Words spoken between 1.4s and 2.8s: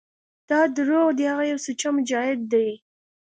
يو سوچه مجاهد دى.